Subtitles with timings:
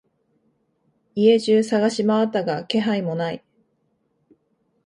[1.13, 3.43] 家中探しまわったが気配もない。